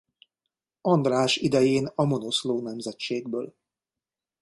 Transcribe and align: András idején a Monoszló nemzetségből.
András 0.81 1.37
idején 1.37 1.91
a 1.95 2.03
Monoszló 2.03 2.61
nemzetségből. 2.61 3.55